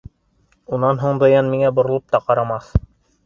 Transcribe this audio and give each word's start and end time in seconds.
Унан 0.77 1.01
һуң 1.03 1.19
Даян 1.23 1.51
миңә 1.55 1.71
боролоп 1.81 2.09
та 2.15 2.21
ҡарамаҫ! 2.31 2.73